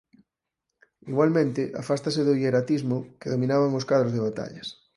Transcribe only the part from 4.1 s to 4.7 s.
de batallas.